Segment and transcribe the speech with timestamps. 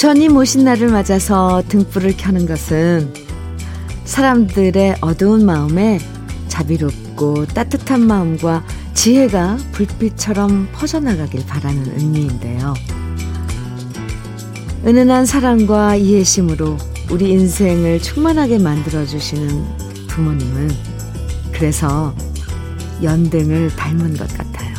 [0.00, 3.12] 부처님 오신 날을 맞아서 등불을 켜는 것은
[4.06, 6.00] 사람들의 어두운 마음에
[6.48, 8.64] 자비롭고 따뜻한 마음과
[8.94, 12.72] 지혜가 불빛처럼 퍼져나가길 바라는 의미인데요.
[14.86, 16.78] 은은한 사랑과 이해심으로
[17.10, 20.70] 우리 인생을 충만하게 만들어주시는 부모님은
[21.52, 22.14] 그래서
[23.02, 24.76] 연등을 닮은 것 같아요.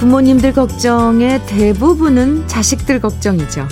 [0.00, 3.68] 부모님들 걱정의 대부분은 자식들 걱정이죠.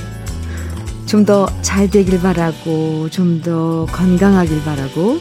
[1.06, 5.20] 좀 더 잘 되길 바라고, 좀 더 건강하길 바라고,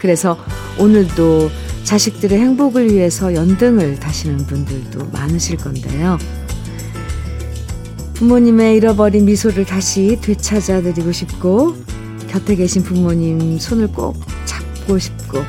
[0.00, 0.36] 그래서
[0.76, 1.48] 오늘도
[1.84, 6.18] 자식들의 행복을 위해서 연등을 다시는 분들도 많으실 건데요.
[8.14, 11.76] 부모님의 잃어버린 미소를 다시 되찾아 드리고 싶고,
[12.26, 15.44] 곁에 계신 부모님 손을 꼭 잡고 싶고,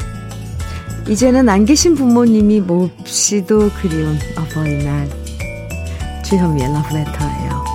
[1.10, 5.10] 이제는 안 계신 부모님이 몹시도 그리운 어버이날.
[6.24, 7.66] 주현미의 러브레터예요.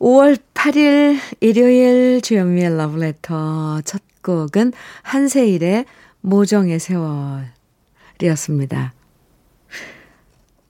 [0.00, 5.86] 5월 8일 일요일 주현미의 러브레터 첫 곡은 한세일의
[6.20, 6.78] 모정의
[8.20, 8.92] 세월이었습니다.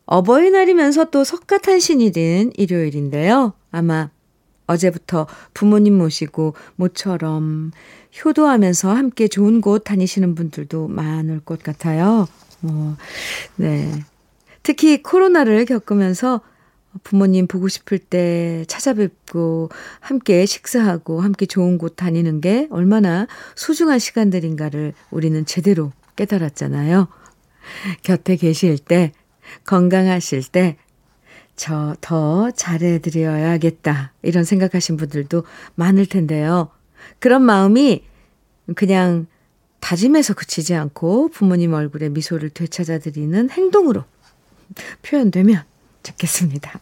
[0.07, 3.55] 어버이날이면서 또 석가탄신이 된 일요일인데요.
[3.71, 4.11] 아마
[4.67, 7.73] 어제부터 부모님 모시고 모처럼
[8.25, 12.27] 효도하면서 함께 좋은 곳 다니시는 분들도 많을 것 같아요.
[12.61, 12.97] 뭐,
[13.57, 13.91] 네.
[14.63, 16.41] 특히 코로나를 겪으면서
[17.03, 24.93] 부모님 보고 싶을 때 찾아뵙고 함께 식사하고 함께 좋은 곳 다니는 게 얼마나 소중한 시간들인가를
[25.11, 27.09] 우리는 제대로 깨달았잖아요.
[28.03, 29.13] 곁에 계실 때,
[29.65, 30.77] 건강하실 때,
[31.63, 34.13] 저 더 잘해드려야겠다.
[34.23, 35.45] 이런 생각하신 분들도
[35.77, 36.71] 많을 텐데요.
[37.21, 38.03] 그런 마음이
[38.75, 39.29] 그냥
[39.79, 44.03] 다짐해서 그치지 않고 부모님 얼굴에 미소를 되찾아드리는 행동으로
[45.03, 45.63] 표현되면
[46.03, 46.81] 좋겠습니다.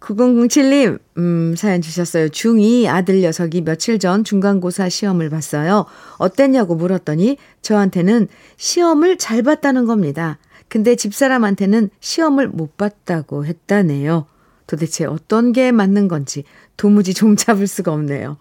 [0.00, 2.30] 9007님, 음, 사연 주셨어요.
[2.30, 5.86] 중2 아들 녀석이 며칠 전 중간고사 시험을 봤어요.
[6.16, 10.38] 어땠냐고 물었더니 저한테는 시험을 잘 봤다는 겁니다.
[10.68, 14.26] 근데 집사람한테는 시험을 못 봤다고 했다네요.
[14.66, 16.44] 도대체 어떤 게 맞는 건지
[16.76, 18.36] 도무지 종잡을 수가 없네요.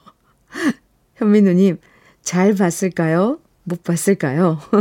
[1.15, 1.79] 현민우님,
[2.21, 3.39] 잘 봤을까요?
[3.63, 4.59] 못 봤을까요?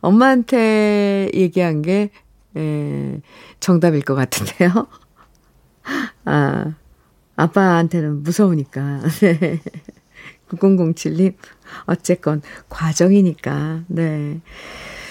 [0.00, 2.10] 엄마한테 얘기한 게,
[2.56, 3.20] 에,
[3.60, 4.86] 정답일 것 같은데요.
[6.24, 6.74] 아,
[7.36, 9.00] 아빠한테는 무서우니까.
[9.20, 9.60] 네.
[10.48, 11.34] 9007님,
[11.86, 14.40] 어쨌건 과정이니까, 네.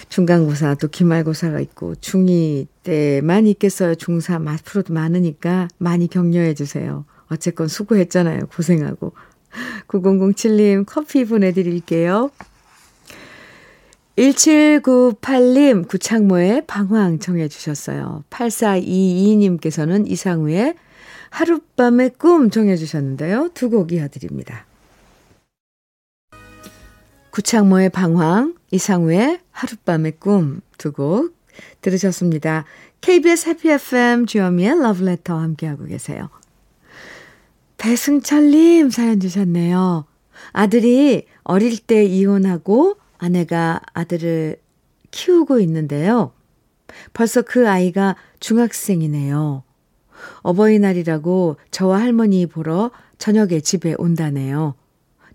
[0.09, 3.93] 중간고사 또 기말고사가 있고 중2 때만 있겠어요.
[3.95, 7.05] 중3 앞으로도 많으니까 많이 격려해 주세요.
[7.29, 8.47] 어쨌건 수고했잖아요.
[8.47, 9.13] 고생하고.
[9.87, 12.29] 9007님 커피 보내드릴게요.
[14.17, 18.23] 1798님 구창모의 방황 정해 주셨어요.
[18.29, 20.75] 8422님께서는 이상우의
[21.29, 23.49] 하룻밤의 꿈 정해 주셨는데요.
[23.53, 24.66] 두 곡 이어드립니다.
[27.37, 31.35] 구창모의 방황, 이상우의 하룻밤의 꿈 두 곡
[31.81, 32.65] 들으셨습니다.
[33.01, 36.31] KBS 해피 FM 주현미의 러브레터 함께하고 계세요.
[37.77, 40.05] 배승철님 사연 주셨네요.
[40.51, 44.59] 아들이 어릴 때 이혼하고 아내가 아들을
[45.11, 46.31] 키우고 있는데요.
[47.13, 49.61] 벌써 그 아이가 중학생이네요.
[50.41, 54.73] 어버이날이라고 저와 할머니 보러 저녁에 집에 온다네요.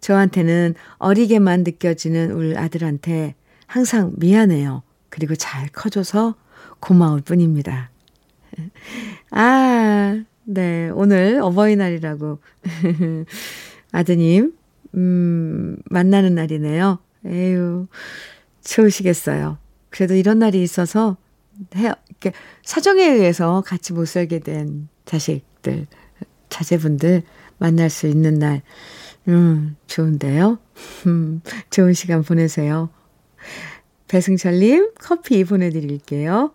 [0.03, 3.35] 저한테는 어리게만 느껴지는 우리 아들한테
[3.67, 4.83] 항상 미안해요.
[5.09, 6.35] 그리고 잘 커줘서
[6.81, 7.91] 고마울 뿐입니다.
[9.31, 10.91] 아, 네.
[10.91, 12.41] 오늘 어버이날이라고.
[13.93, 14.53] 아드님,
[14.95, 16.99] 음, 만나는 날이네요.
[17.27, 17.87] 에휴,
[18.65, 19.59] 좋으시겠어요.
[19.91, 21.17] 그래도 이런 날이 있어서
[21.77, 22.33] 해, 이렇게
[22.65, 25.87] 사정에 의해서 같이 못 살게 된 자식들,
[26.49, 27.23] 자제분들
[27.59, 28.63] 만날 수 있는 날.
[29.29, 30.59] 음, 좋은데요?
[31.07, 32.91] 음, 좋은 시간 보내세요.
[34.09, 36.53] 배승철님, 커피 보내드릴게요.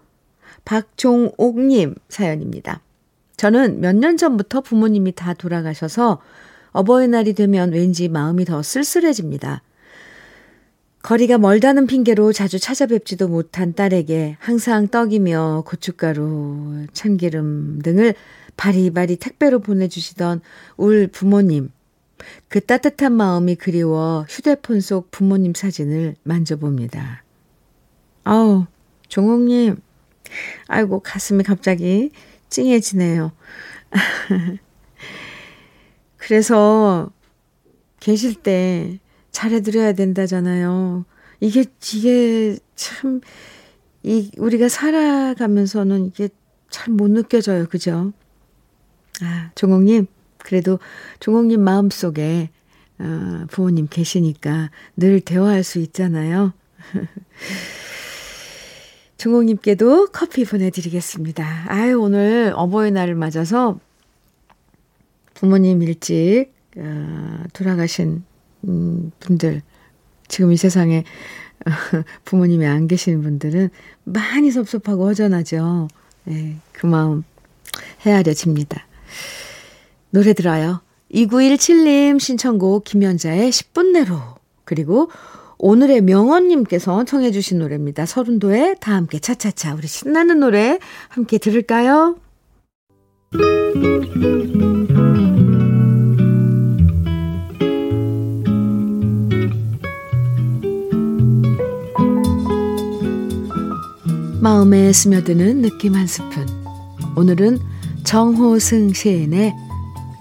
[0.65, 2.81] 박종옥님 사연입니다.
[3.37, 6.21] 저는 몇 년 전부터 부모님이 다 돌아가셔서
[6.71, 9.61] 어버이날이 되면 왠지 마음이 더 쓸쓸해집니다.
[11.03, 18.13] 거리가 멀다는 핑계로 자주 찾아뵙지도 못한 딸에게 항상 떡이며 고춧가루, 참기름 등을
[18.57, 20.41] 바리바리 택배로 보내주시던
[20.75, 21.69] 울 부모님.
[22.47, 27.23] 그 따뜻한 마음이 그리워 휴대폰 속 부모님 사진을 만져봅니다.
[28.23, 28.65] 아우,
[29.07, 29.77] 종옥님.
[30.67, 32.11] 아이고, 가슴이 갑자기
[32.49, 33.31] 찡해지네요.
[36.17, 37.11] 그래서
[37.99, 38.99] 계실 때
[39.31, 41.05] 잘해드려야 된다잖아요.
[41.39, 43.21] 이게, 이게 참,
[44.03, 46.29] 이, 우리가 살아가면서는 이게
[46.69, 47.65] 잘 못 느껴져요.
[47.67, 48.11] 그죠?
[49.21, 50.07] 아, 종옥님,
[50.47, 50.79] 그래도
[51.19, 52.49] 종옥님 마음속에,
[52.99, 56.53] 어, 부모님 계시니까 늘 대화할 수 있잖아요.
[59.17, 61.65] 종옥님께도 커피 보내드리겠습니다.
[61.67, 63.77] 아유, 오늘 어버이날을 맞아서
[65.33, 68.23] 부모님 일찍, 어, 돌아가신,
[68.69, 69.61] 음, 분들,
[70.29, 71.03] 지금 이 세상에
[72.23, 73.69] 부모님이 안 계시는 분들은
[74.05, 75.89] 많이 섭섭하고 허전하죠.
[76.23, 77.25] 네, 그 마음
[78.05, 78.87] 헤아려집니다.
[80.09, 80.81] 노래 들어요.
[81.13, 84.17] 2917님 신청곡 김연자의 10분 내로
[84.65, 85.09] 그리고
[85.57, 88.05] 오늘의 명언님께서 청해 주신 노래입니다.
[88.05, 92.17] 서른도의 다 함께 차차차 우리 신나는 노래 함께 들을까요?
[104.41, 106.45] 마음에 스며드는 느낌 한 스푼.
[107.17, 107.59] 오늘은
[108.03, 109.53] 정호승 시인의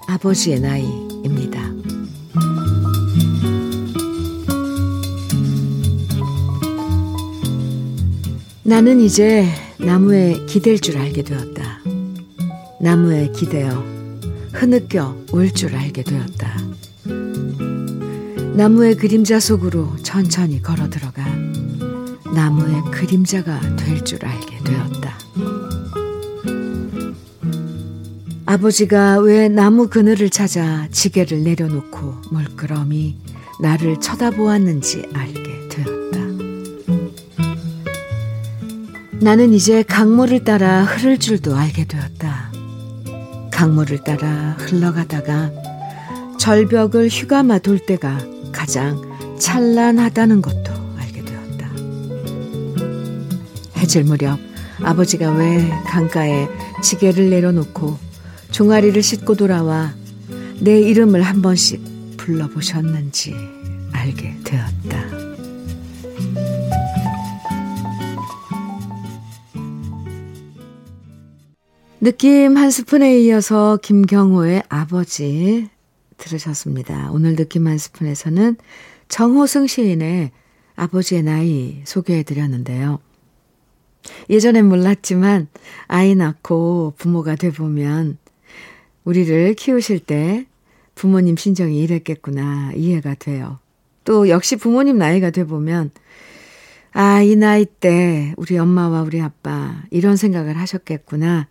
[0.09, 1.61] 아버지의 나이입니다.
[8.63, 9.47] 나는 이제
[9.79, 11.81] 나무에 기댈 줄 알게 되었다.
[12.81, 13.85] 나무에 기대어
[14.53, 16.57] 흐느껴 올줄 알게 되었다.
[18.57, 21.25] 나무의 그림자 속으로 천천히 걸어 들어가
[22.35, 25.26] 나무의 그림자가 될 줄 알게 되었다.
[28.47, 33.17] 아버지가 왜 나무 그늘을 찾아 지게를 내려놓고 물끄러미
[33.61, 36.21] 나를 쳐다보았는지 알게 되었다.
[39.21, 42.53] 나는 이제 강물을 따라 흐를 줄도 알게 되었다.
[43.51, 45.51] 강물을 따라 흘러가다가
[46.39, 48.19] 절벽을 휴가마 돌 때가
[48.53, 49.01] 가장
[49.39, 50.77] 찬란하다는 것도
[53.87, 54.39] 해질 무렵
[54.83, 56.49] 아버지가 왜 강가에
[56.83, 58.06] 지게를 내려놓고
[58.57, 59.93] 종아리를 씻고 돌아와
[60.63, 63.35] 내 이름을 한 번씩 불러보셨는지
[63.93, 65.27] 알게 되었다.
[72.01, 75.69] 느낌 한 스푼에 이어서 김경호의 아버지
[76.17, 77.11] 들으셨습니다.
[77.13, 78.57] 오늘 느낌 한 스푼에서는
[79.09, 80.31] 정호승 시인의
[80.77, 83.01] 아버지의 나이 소개해 드렸는데요.
[84.31, 85.49] 예전엔 몰랐지만
[85.89, 88.17] 아이 낳고 부모가 돼보면
[89.07, 90.47] 우리를 키우실 때
[90.95, 93.59] 부모님 심정이 이랬겠구나 이해가 돼요.
[94.05, 95.93] 또 역시 부모님 나이가 돼보면
[96.93, 101.47] 아, 이 나이 때 우리 엄마와 우리 아빠 이런 생각을 하셨겠구나.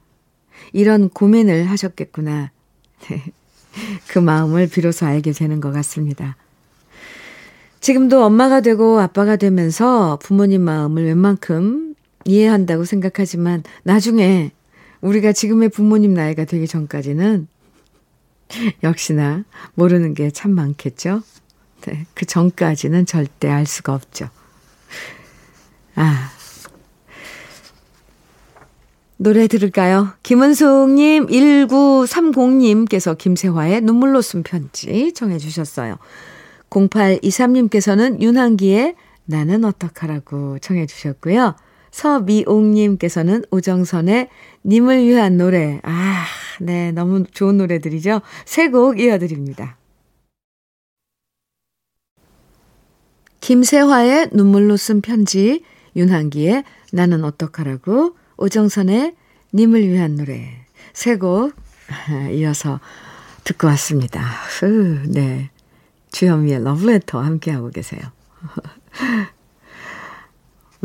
[0.74, 2.52] 이런 고민을 하셨겠구나.
[4.10, 6.36] 그 마음을 비로소 알게 되는 것 같습니다.
[7.80, 11.94] 지금도 엄마가 되고 아빠가 되면서 부모님 마음을 웬만큼
[12.26, 14.52] 이해한다고 생각하지만 나중에
[15.06, 17.48] 우리가 지금의 부모님 나이가 되기 전까지는
[18.84, 19.44] 역시나
[19.76, 21.22] 모르는 게 참 많겠죠.
[21.82, 24.30] 네, 그 전까지는 절대 알 수가 없죠.
[25.96, 26.32] 아.
[29.18, 30.10] 노래 들을까요?
[30.24, 35.98] 김은숙님, 1930님께서 김세화의 눈물로 쓴 편지 청해 주셨어요.
[36.70, 38.96] 0823님께서는 윤한기의
[39.26, 41.56] 나는 어떡하라고 청해 주셨고요.
[41.96, 44.28] 서미옥님께서는 오정선의
[44.66, 45.80] 님을 위한 노래.
[45.84, 46.26] 아,
[46.60, 46.92] 네.
[46.92, 48.22] 너무 좋은 노래들이죠.
[48.44, 49.78] 세 곡 이어드립니다.
[53.40, 55.64] 김세화의 눈물로 쓴 편지,
[55.96, 59.16] 윤한기의 나는 어떡하라고, 오정선의
[59.54, 60.66] 님을 위한 노래.
[60.94, 61.54] 세 곡
[62.34, 62.82] 이어서
[63.46, 64.20] 듣고 왔습니다.
[64.60, 65.50] 흐, 네.
[66.12, 68.02] 주현미의 러브레터 함께하고 계세요.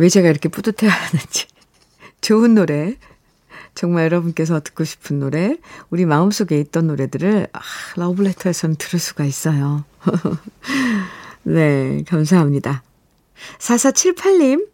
[0.00, 1.46] 왜 제가 이렇게 뿌듯해 하는지.
[2.22, 2.96] 좋은 노래.
[3.74, 5.58] 정말 여러분께서 듣고 싶은 노래,
[5.90, 7.60] 우리 마음속에 있던 노래들을 아,
[7.96, 9.84] 러브레터에서는 들을 수가 있어요.
[11.44, 12.82] 네, 감사합니다.
[13.58, 14.68] 4478님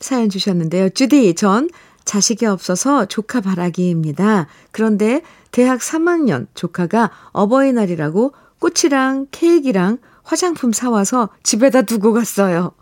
[0.00, 0.88] 사연 주셨는데요.
[0.90, 1.70] 주디, 전
[2.04, 4.48] 자식이 없어서 조카 바라기입니다.
[4.72, 5.22] 그런데
[5.52, 12.72] 대학 3학년 조카가 어버이날이라고 꽃이랑 케이크랑 화장품 사와서 집에다 두고 갔어요.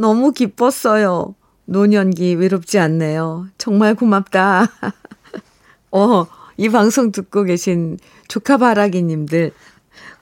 [0.00, 1.34] 너무 기뻤어요.
[1.66, 3.48] 노년기 외롭지 않네요.
[3.58, 4.66] 정말 고맙다.
[5.92, 6.26] 어,
[6.56, 9.52] 이 방송 듣고 계신 조카 바라기 님들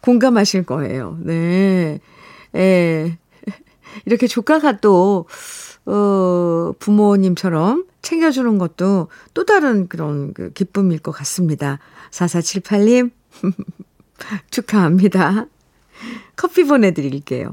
[0.00, 1.16] 공감하실 거예요.
[1.20, 2.00] 네.
[2.56, 3.18] 예.
[4.04, 5.26] 이렇게 조카가 또,
[5.86, 11.78] 어, 부모님처럼 챙겨주는 것도 또 다른 그런 그 기쁨일 것 같습니다.
[12.10, 13.12] 4478님,
[14.50, 15.46] 축하합니다.
[16.34, 17.52] 커피 보내드릴게요.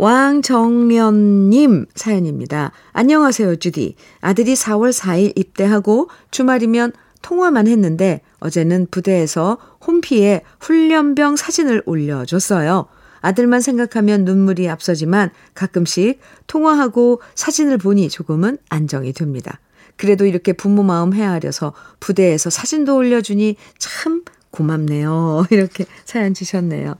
[0.00, 2.72] 왕정련님 사연입니다.
[2.92, 3.96] 안녕하세요, 주디.
[4.22, 12.86] 아들이 4월 4일 입대하고 주말이면 통화만 했는데 어제는 부대에서 홈피에 훈련병 사진을 올려줬어요.
[13.20, 19.60] 아들만 생각하면 눈물이 앞서지만 가끔씩 통화하고 사진을 보니 조금은 안정이 됩니다.
[19.96, 25.44] 그래도 이렇게 부모 마음 헤아려서 부대에서 사진도 올려주니 참 고맙네요.
[25.52, 26.94] 이렇게 사연 주셨네요.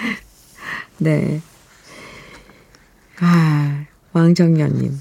[0.96, 1.42] 네.
[3.20, 5.00] 아, 왕정년님.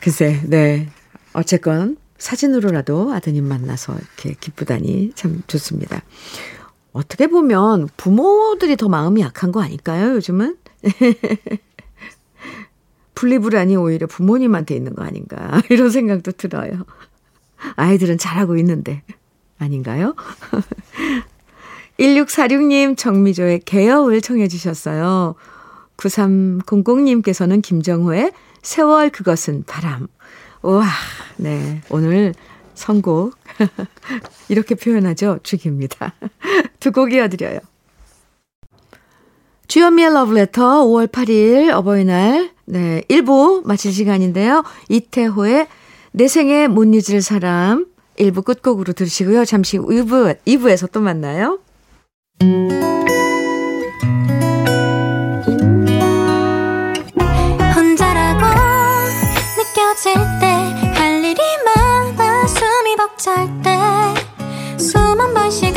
[0.00, 0.88] 글쎄, 네.
[1.32, 6.02] 어쨌건 사진으로라도 아드님 만나서 이렇게 기쁘다니 참 좋습니다.
[6.92, 10.56] 어떻게 보면 부모들이 더 마음이 약한 거 아닐까요, 요즘은?
[13.14, 16.84] 분리불안이 오히려 부모님한테 있는 거 아닌가, 이런 생각도 들어요.
[17.76, 19.02] 아이들은 잘하고 있는데,
[19.58, 20.14] 아닌가요?
[22.00, 25.34] 1646님 정미조의 개여울 청해 주셨어요.
[25.98, 30.08] 9300님께서는 김정호의 세월 그것은 바람.
[30.62, 30.86] 우와,
[31.36, 31.82] 네.
[31.90, 32.34] 오늘
[32.74, 33.36] 선곡.
[34.48, 35.40] 이렇게 표현하죠.
[35.42, 36.14] 죽입니다.
[36.80, 37.60] 두 곡 이어드려요.
[39.68, 44.64] 주현미의 러브레터 5월 8일 어버이날 네 1부 마칠 시간인데요.
[44.88, 45.68] 이태호의
[46.12, 47.86] 내 생에 못 잊을 사람
[48.18, 49.44] 1부 끝곡으로 들으시고요.
[49.44, 51.60] 잠시 후 2부, 2부에서 또 만나요.
[57.74, 58.46] 혼자라고
[59.58, 63.46] 느껴질 때할 일이 많아 숨이 벅찰
[64.78, 65.69] 때숨한번쉬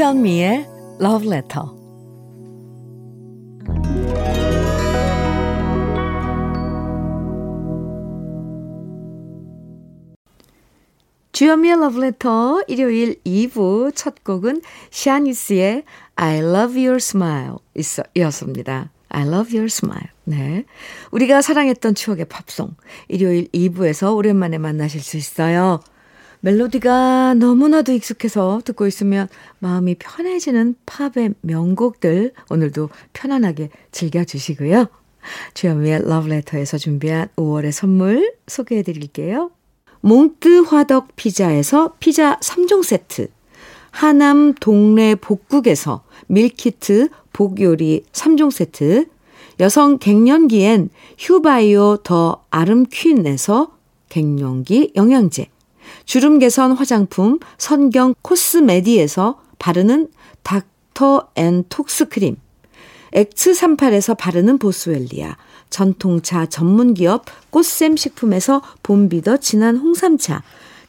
[0.00, 0.66] 주현미의
[1.02, 1.68] Love Letter
[11.32, 17.56] 주현미의 러브레터 일요일 2부 첫 곡은 샤니스의 I love your smile
[18.14, 18.90] 이었습니다.
[19.10, 20.08] I love your smile.
[20.24, 20.64] 네.
[21.10, 22.74] 우리가 사랑했던 추억의 팝송.
[23.08, 25.80] 일요일 2부에서 오랜만에 만나실 수 있어요.
[26.42, 29.28] 멜로디가 너무나도 익숙해서 듣고 있으면
[29.58, 34.86] 마음이 편해지는 팝의 명곡들 오늘도 편안하게 즐겨주시고요.
[35.52, 39.50] 주현미의 러브레터에서 준비한 5월의 선물 소개해 드릴게요.
[40.00, 43.28] 몽뜨 화덕 피자에서 피자 3종 세트,
[43.90, 49.06] 하남 동네 복국에서 밀키트 복요리 3종 세트,
[49.60, 53.76] 여성 갱년기엔 휴바이오 더 아름퀸에서
[54.08, 55.48] 갱년기 영양제,
[56.04, 60.08] 주름 개선 화장품 선경 코스메디에서 바르는
[60.42, 62.36] 닥터 앤 톡스 크림,
[63.12, 65.36] 엑스38에서 바르는 보스웰리아,
[65.68, 70.42] 전통차 전문기업 꽃샘 식품에서 봄비더 진한 홍삼차,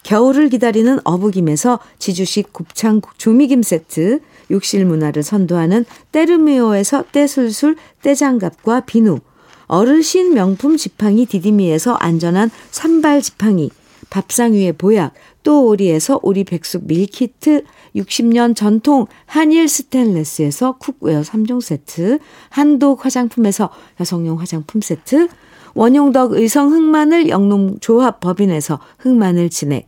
[0.03, 9.19] 겨울을 기다리는 어부김에서 지주식 곱창 조미김 세트, 욕실 문화를 선도하는 때르미오에서 때술술 때장갑과 비누,
[9.67, 13.69] 어르신 명품 지팡이 디디미에서 안전한 산발 지팡이,
[14.11, 17.63] 밥상 위의 보약, 또 오리에서 오리 백숙 밀키트,
[17.95, 25.29] 60년 전통 한일 스텐레스에서 cookware 3종 세트, 한독 화장품에서 여성용 화장품 세트,
[25.73, 29.87] 원용덕 의성 흑마늘 영농조합 법인에서 흑마늘 진액,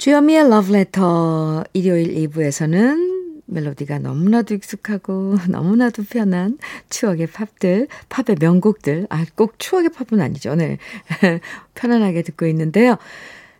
[0.00, 6.56] 주현미의 러브레터 일요일 2부에서는 멜로디가 너무나도 익숙하고 너무나도 편한
[6.88, 10.54] 추억의 팝들, 팝의 명곡들, 아, 꼭 추억의 팝은 아니죠.
[10.54, 10.78] 네.
[11.74, 12.96] 편안하게 듣고 있는데요.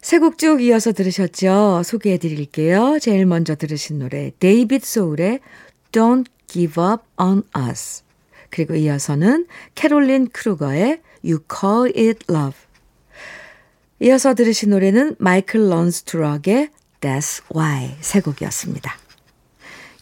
[0.00, 1.82] 세 곡 쭉 이어서 들으셨죠?
[1.84, 2.96] 소개해 드릴게요.
[3.02, 5.40] 제일 먼저 들으신 노래, 데이빗 소울의
[5.92, 8.02] Don't Give Up on Us.
[8.48, 12.69] 그리고 이어서는 캐롤린 크루거의 You Call It Love.
[14.02, 16.70] 이어서 들으신 노래는 Michael Learns to Rock의
[17.02, 18.90] That's Why 세 곡이었습니다.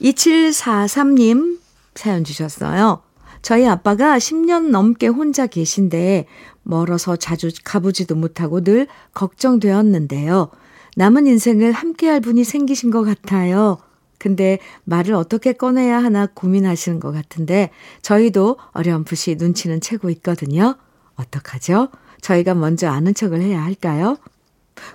[0.01, 1.59] 2743님
[1.97, 3.03] 사연 주셨어요.
[3.43, 6.27] 저희 아빠가 10년 넘게 혼자 계신데
[6.63, 10.51] 멀어서 자주 가보지도 못하고 늘 걱정되었는데요.
[10.97, 13.79] 남은 인생을 함께할 분이 생기신 것 같아요.
[14.19, 17.71] 근데 말을 어떻게 꺼내야 하나 고민하시는 것 같은데
[18.03, 20.77] 저희도 어렴풋이 눈치는 채고 있거든요.
[21.17, 21.89] 어떡하죠?
[22.21, 24.19] 저희가 먼저 아는 척을 해야 할까요?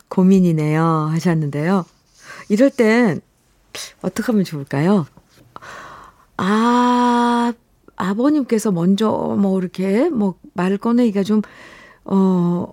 [0.10, 1.86] 고민이네요 하셨는데요.
[2.50, 3.22] 이럴 땐
[4.02, 5.06] 어떻게 하면 좋을까요?
[6.38, 7.54] 아,
[7.96, 11.42] 아버님께서 먼저 뭐 이렇게 뭐 말을 꺼내기가 좀,
[12.06, 12.72] 어,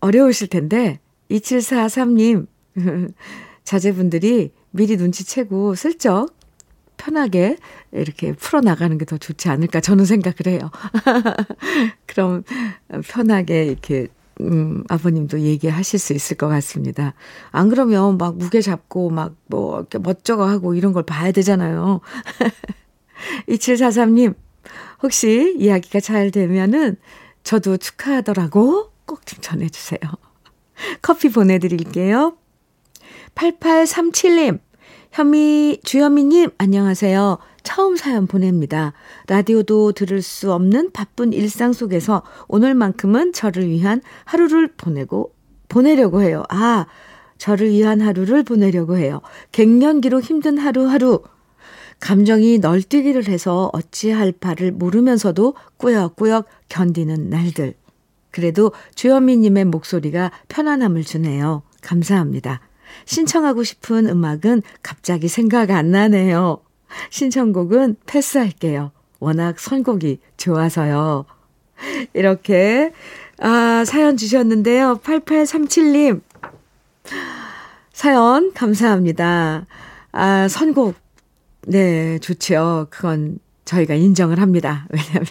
[0.00, 2.46] 어려우실 텐데, 2743님,
[3.64, 6.34] 자제분들이 미리 눈치채고 슬쩍
[7.02, 7.56] 편하게
[7.92, 10.70] 이렇게 풀어나가는 게 더 좋지 않을까 저는 생각을 해요.
[12.06, 12.44] 그럼
[13.08, 14.08] 편하게 이렇게
[14.40, 17.14] 음, 아버님도 얘기하실 수 있을 것 같습니다.
[17.50, 22.00] 안 그러면 막 무게 잡고 막 뭐 이렇게 멋쩍어 하고 이런 걸 봐야 되잖아요.
[23.48, 24.34] 2743님,
[25.02, 26.96] 혹시 이야기가 잘 되면은
[27.44, 30.00] 저도 축하하더라고 꼭 좀 전해주세요.
[31.02, 32.36] 커피 보내드릴게요.
[33.34, 34.60] 8837님,
[35.12, 37.36] 현미, 주현미님, 안녕하세요.
[37.62, 38.94] 처음 사연 보냅니다.
[39.26, 45.34] 라디오도 들을 수 없는 바쁜 일상 속에서 오늘만큼은 저를 위한 하루를 보내고,
[45.68, 46.44] 보내려고 해요.
[46.48, 46.86] 아,
[47.36, 49.20] 저를 위한 하루를 보내려고 해요.
[49.52, 51.20] 갱년기로 힘든 하루하루.
[52.00, 57.74] 감정이 널뛰기를 해서 어찌할 바를 모르면서도 꾸역꾸역 견디는 날들.
[58.30, 61.64] 그래도 주현미님의 목소리가 편안함을 주네요.
[61.82, 62.62] 감사합니다.
[63.04, 66.58] 신청하고 싶은 음악은 갑자기 생각 안 나네요.
[67.10, 68.92] 신청곡은 패스할게요.
[69.18, 71.24] 워낙 선곡이 좋아서요.
[72.12, 72.92] 이렇게,
[73.38, 75.00] 아, 사연 주셨는데요.
[75.02, 76.20] 8837님.
[77.92, 79.66] 사연 감사합니다.
[80.12, 80.96] 아, 선곡.
[81.66, 82.88] 네, 좋죠.
[82.90, 84.86] 그건 저희가 인정을 합니다.
[84.90, 85.26] 왜냐면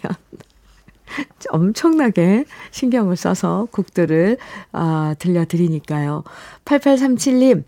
[1.50, 4.38] 엄청나게 신경을 써서 곡들을
[4.72, 6.24] 아, 들려드리니까요.
[6.66, 7.64] 8837님,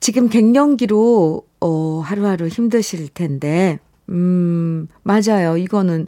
[0.00, 3.78] 지금 갱년기로 어, 하루하루 힘드실 텐데,
[4.10, 5.56] 음, 맞아요.
[5.56, 6.06] 이거는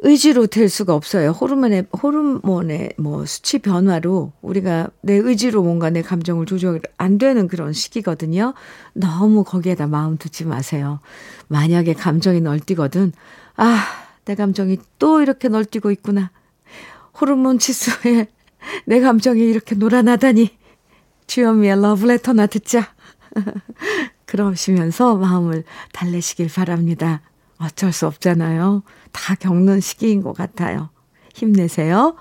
[0.00, 1.30] 의지로 될 수가 없어요.
[1.30, 7.72] 호르몬의, 호르몬의 뭐 수치 변화로 우리가 내 의지로 뭔가 내 감정을 조절 안 되는 그런
[7.72, 8.54] 시기거든요.
[8.92, 11.00] 너무 거기에다 마음 두지 마세요.
[11.48, 13.12] 만약에 감정이 널뛰거든,
[13.56, 16.30] 아, 내 감정이 또 이렇게 널뛰고 있구나.
[17.18, 18.26] 호르몬 치수에
[18.84, 20.50] 내 감정이 이렇게 놀아나다니.
[21.26, 22.94] 주현미의 러브레터나 듣자.
[24.26, 25.64] 그러시면서 마음을
[25.94, 27.22] 달래시길 바랍니다.
[27.58, 28.82] 어쩔 수 없잖아요.
[29.12, 30.90] 다 겪는 시기인 것 같아요.
[31.32, 32.14] 힘내세요.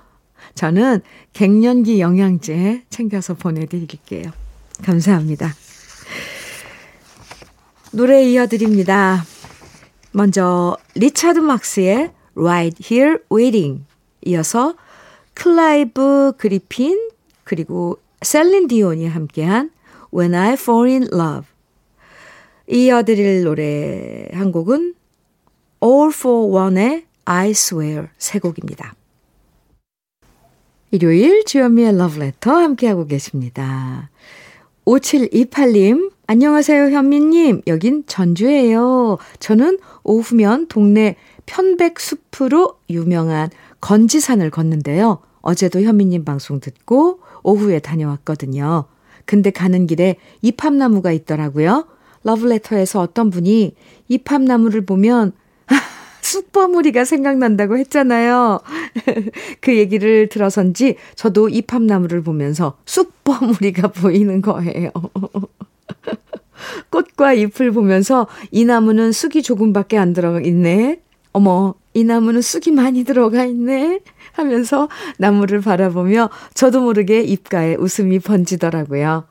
[0.56, 1.02] 저는
[1.34, 4.32] 갱년기 영양제 챙겨서 보내드릴게요.
[4.82, 5.54] 감사합니다.
[7.92, 9.26] 노래 이어드립니다.
[10.18, 13.86] 먼저 리차드 막스의 Right Here Waiting
[14.26, 14.74] 이어서
[15.36, 17.12] 클라이브 그리핀
[17.44, 19.70] 그리고 셀린 디온이 함께한
[20.12, 21.48] When I Fall in Love
[22.66, 24.96] 이어드릴 노래 한 곡은
[25.84, 28.96] All for One의 I Swear 세 곡입니다.
[30.90, 34.10] 일요일 주현미의 러브레터 함께하고 계십니다.
[34.86, 37.62] 5728님 안녕하세요, 현미님.
[37.68, 39.18] 여긴 전주예요.
[39.40, 45.20] 저는 오후면 동네 편백숲으로 유명한 건지산을 걷는데요.
[45.40, 48.84] 어제도 현미님 방송 듣고 오후에 다녀왔거든요.
[49.24, 51.88] 근데 가는 길에 이팝나무가 있더라고요.
[52.24, 53.74] 러브레터에서 어떤 분이
[54.10, 55.32] 이팝나무를 보면
[56.20, 58.60] 쑥버무리가 생각난다고 했잖아요.
[59.62, 64.92] 그 얘기를 들어선지 저도 이팝나무를 보면서 쑥버무리가 보이는 거예요.
[66.90, 71.02] 꽃과 잎을 보면서 이 나무는 쑥이 조금밖에 안 들어가 있네.
[71.34, 74.00] 어머, 이 나무는 쑥이 많이 들어가 있네.
[74.34, 79.26] 하면서 나무를 바라보며 저도 모르게 입가에 웃음이 번지더라고요.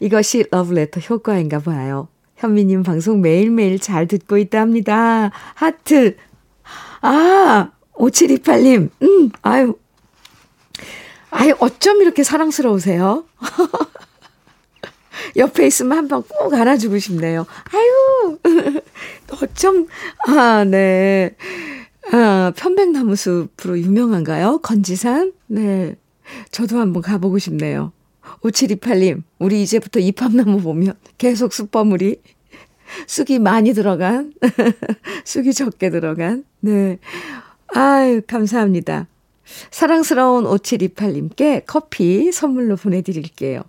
[0.00, 2.08] 이것이 러브레터 효과인가 봐요.
[2.36, 5.30] 현미님 방송 매일매일 잘 듣고 있답니다.
[5.54, 6.16] 하트.
[7.00, 8.90] 아, 5728님.
[9.02, 9.74] 음, 아유.
[11.30, 13.24] 아유, 어쩜 이렇게 사랑스러우세요?
[15.36, 17.46] 옆에 있으면 한 번 꼭 안아주고 싶네요.
[17.72, 18.38] 아유,
[19.42, 19.86] 어쩜,
[20.28, 21.34] 아, 네.
[22.12, 24.58] 아, 편백나무 숲으로 유명한가요?
[24.58, 25.32] 건지산?
[25.46, 25.96] 네.
[26.50, 27.92] 저도 한번 가보고 싶네요.
[28.42, 32.20] 5728님, 우리 이제부터 이팝나무 보면 계속 쑥버무리,
[33.06, 34.32] 쑥이 많이 들어간,
[35.24, 36.98] 쑥이 적게 들어간, 네.
[37.74, 39.08] 아유, 감사합니다.
[39.70, 43.62] 사랑스러운 5728님께 커피 선물로 보내드릴게요.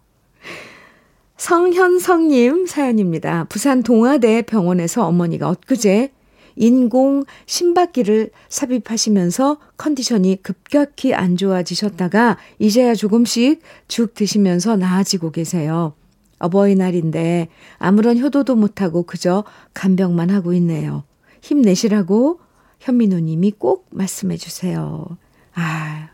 [1.38, 3.46] 성현성님 사연입니다.
[3.46, 6.12] 부산 동아대 병원에서 어머니가 엊그제
[6.56, 15.94] 인공 심박기를 삽입하시면서 컨디션이 급격히 안 좋아지셨다가 이제야 조금씩 죽 드시면서 나아지고 계세요.
[16.40, 19.44] 어버이날인데 아무런 효도도 못하고 그저
[19.74, 21.04] 간병만 하고 있네요.
[21.42, 22.40] 힘내시라고
[22.80, 25.06] 현민우 님이 꼭 말씀해 주세요.
[25.54, 26.10] 아,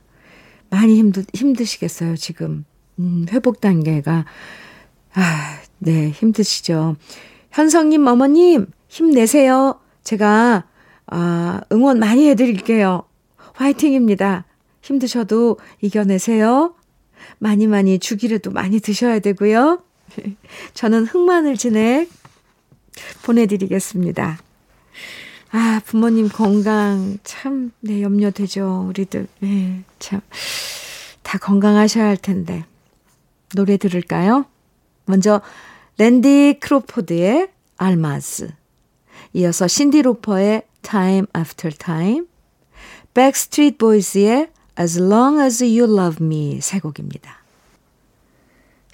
[0.70, 2.66] 많이 힘드, 힘드시겠어요, 지금.
[3.00, 4.26] 음, 회복 단계가.
[5.14, 6.96] 아, 네, 힘드시죠.
[7.52, 9.80] 현성님, 어머님, 힘내세요.
[10.04, 10.66] 제가,
[11.08, 13.04] 아, 응원 많이 해드릴게요.
[13.54, 14.46] 화이팅입니다.
[14.82, 16.74] 힘드셔도 이겨내세요.
[17.38, 19.84] 많이 많이 죽이라도 많이 드셔야 되고요.
[20.74, 22.10] 저는 흑마늘 진액
[23.24, 24.40] 보내드리겠습니다.
[25.52, 28.86] 아, 부모님 건강 참, 네, 염려되죠.
[28.88, 29.28] 우리들.
[29.40, 30.22] 네, 참.
[31.24, 32.66] 다 건강하셔야 할 텐데.
[33.54, 34.46] 노래 들을까요?
[35.12, 35.42] 먼저,
[35.98, 38.50] 랜디 크로포드의 Almaz.
[39.34, 42.26] 이어서 신디 로퍼의 Time After Time.
[43.14, 47.42] 백스트리트 보이스의 As Long As You Love Me 세 곡입니다.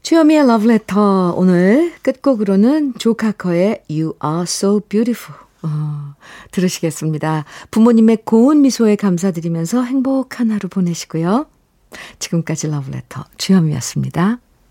[0.01, 6.15] 주현미의 러브레터 오늘 끝곡으로는 조 카커의 You Are So Beautiful 어,
[6.51, 7.45] 들으시겠습니다.
[7.71, 11.47] 부모님의 고운 미소에 감사드리면서 행복한 하루 보내시고요.
[12.19, 14.39] 지금까지 러브레터 주현미였습니다.